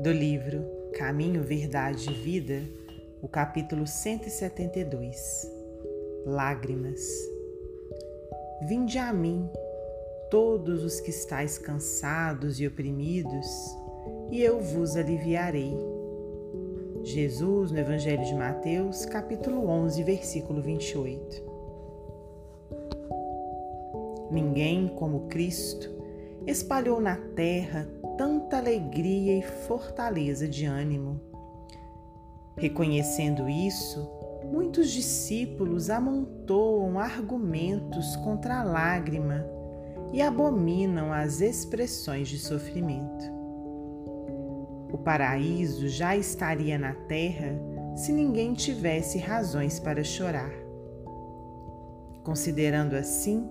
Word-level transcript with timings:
do 0.00 0.10
livro 0.10 0.64
Caminho, 0.94 1.42
Verdade 1.42 2.08
e 2.08 2.14
Vida, 2.14 2.62
o 3.20 3.28
capítulo 3.28 3.86
172 3.86 5.46
Lágrimas. 6.24 7.06
Vinde 8.66 8.96
a 8.96 9.12
mim, 9.12 9.46
todos 10.30 10.82
os 10.84 11.00
que 11.00 11.10
estáis 11.10 11.58
cansados 11.58 12.58
e 12.60 12.66
oprimidos, 12.66 13.46
e 14.30 14.40
eu 14.40 14.58
vos 14.58 14.96
aliviarei. 14.96 15.76
Jesus, 17.02 17.70
no 17.70 17.78
Evangelho 17.78 18.24
de 18.24 18.34
Mateus, 18.34 19.04
capítulo 19.04 19.68
11, 19.68 20.02
versículo 20.02 20.62
28. 20.62 21.44
Ninguém 24.30 24.88
como 24.88 25.28
Cristo 25.28 25.90
espalhou 26.46 27.02
na 27.02 27.16
terra 27.36 27.86
tanta 28.50 28.58
alegria 28.58 29.38
e 29.38 29.42
fortaleza 29.42 30.48
de 30.48 30.66
ânimo. 30.66 31.20
Reconhecendo 32.56 33.48
isso, 33.48 34.10
muitos 34.50 34.90
discípulos 34.90 35.88
amontoam 35.88 36.98
argumentos 36.98 38.16
contra 38.16 38.58
a 38.58 38.64
lágrima 38.64 39.46
e 40.12 40.20
abominam 40.20 41.12
as 41.12 41.40
expressões 41.40 42.28
de 42.28 42.40
sofrimento. 42.40 43.24
O 44.92 44.98
paraíso 44.98 45.88
já 45.88 46.16
estaria 46.16 46.76
na 46.76 46.92
terra 46.92 47.56
se 47.94 48.12
ninguém 48.12 48.52
tivesse 48.52 49.16
razões 49.16 49.78
para 49.78 50.02
chorar. 50.02 50.50
Considerando 52.24 52.96
assim, 52.96 53.48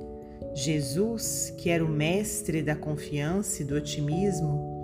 Jesus, 0.53 1.53
que 1.58 1.70
era 1.70 1.86
o 1.86 1.88
mestre 1.88 2.61
da 2.61 2.75
confiança 2.75 3.61
e 3.61 3.66
do 3.66 3.75
otimismo, 3.75 4.77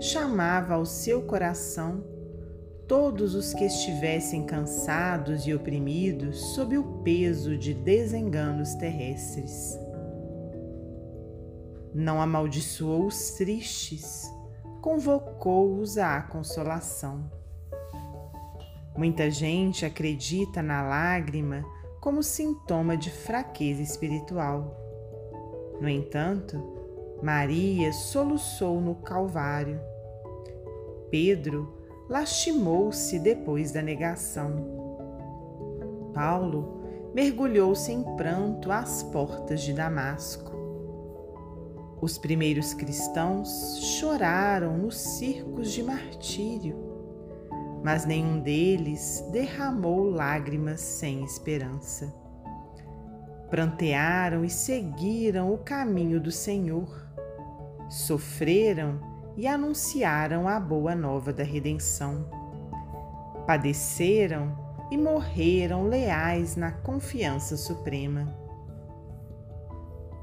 chamava 0.00 0.74
ao 0.74 0.86
seu 0.86 1.22
coração 1.22 2.04
todos 2.86 3.34
os 3.34 3.52
que 3.52 3.64
estivessem 3.64 4.44
cansados 4.44 5.46
e 5.46 5.54
oprimidos 5.54 6.54
sob 6.54 6.78
o 6.78 7.02
peso 7.02 7.56
de 7.58 7.74
desenganos 7.74 8.74
terrestres. 8.76 9.78
Não 11.94 12.20
amaldiçoou 12.20 13.06
os 13.06 13.32
tristes, 13.32 14.24
convocou-os 14.80 15.98
à 15.98 16.22
consolação. 16.22 17.30
Muita 18.96 19.30
gente 19.30 19.84
acredita 19.84 20.62
na 20.62 20.82
lágrima 20.82 21.64
como 22.00 22.22
sintoma 22.22 22.96
de 22.96 23.10
fraqueza 23.10 23.82
espiritual. 23.82 24.76
No 25.80 25.88
entanto, 25.88 26.77
Maria 27.22 27.92
soluçou 27.92 28.80
no 28.80 28.94
Calvário. 28.94 29.80
Pedro 31.10 31.76
lastimou-se 32.08 33.18
depois 33.18 33.72
da 33.72 33.82
negação. 33.82 34.78
Paulo 36.14 36.78
mergulhou-se 37.14 37.90
em 37.90 38.02
pranto 38.16 38.70
às 38.70 39.02
portas 39.02 39.60
de 39.62 39.72
Damasco. 39.72 40.52
Os 42.00 42.16
primeiros 42.16 42.72
cristãos 42.72 43.80
choraram 43.80 44.78
nos 44.78 44.96
circos 44.96 45.72
de 45.72 45.82
martírio, 45.82 46.76
mas 47.82 48.04
nenhum 48.04 48.38
deles 48.40 49.24
derramou 49.32 50.08
lágrimas 50.08 50.80
sem 50.80 51.24
esperança. 51.24 52.14
Prantearam 53.50 54.44
e 54.44 54.50
seguiram 54.50 55.52
o 55.52 55.58
caminho 55.58 56.20
do 56.20 56.30
Senhor, 56.30 57.07
sofreram 57.88 59.00
e 59.36 59.46
anunciaram 59.46 60.48
a 60.48 60.58
boa 60.58 60.94
nova 60.94 61.32
da 61.32 61.44
redenção. 61.44 62.28
Padeceram 63.46 64.56
e 64.90 64.96
morreram 64.96 65.84
leais 65.84 66.56
na 66.56 66.72
confiança 66.72 67.56
suprema 67.56 68.48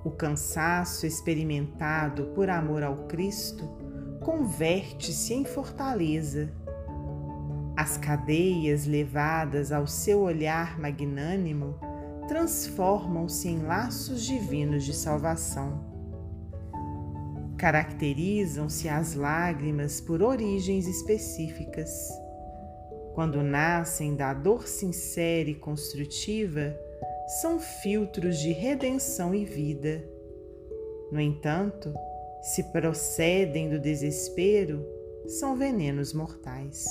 o 0.06 0.12
cansaço 0.12 1.08
experimentado 1.08 2.26
por 2.36 2.48
amor 2.48 2.84
ao 2.84 3.08
Cristo 3.08 3.68
converte-se 4.22 5.34
em 5.34 5.44
fortaleza. 5.44 6.54
As 7.76 7.98
cadeias 7.98 8.86
levadas 8.86 9.72
ao 9.72 9.88
seu 9.88 10.22
olhar 10.22 10.80
magnânimo 10.80 11.80
transformam-se 12.28 13.50
em 13.50 13.64
laços 13.64 14.24
divinos 14.24 14.84
de 14.84 14.94
salvação. 14.94 15.95
Caracterizam-se 17.66 18.88
as 18.88 19.16
lágrimas 19.16 20.00
por 20.00 20.22
origens 20.22 20.86
específicas. 20.86 21.90
Quando 23.16 23.42
nascem 23.42 24.16
da 24.16 24.36
dor 24.36 24.68
sincera 24.68 25.50
e 25.50 25.56
construtiva, 25.56 26.80
são 27.42 27.60
filtros 27.60 28.38
de 28.38 28.52
redenção 28.52 29.34
e 29.34 29.44
vida. 29.44 30.08
No 31.12 31.20
entanto, 31.20 31.92
se 32.54 32.62
procedem 32.66 33.68
do 33.68 33.80
desespero, 33.80 34.86
são 35.26 35.58
venenos 35.58 36.14
mortais. 36.14 36.86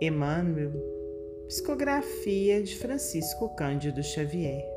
Emmanuel, 0.00 0.72
Psicografia 1.46 2.60
de 2.60 2.76
Francisco 2.76 3.54
Cândido 3.54 4.02
Xavier. 4.02 4.75